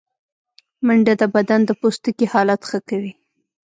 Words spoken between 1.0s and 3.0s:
د بدن د پوستکي حالت ښه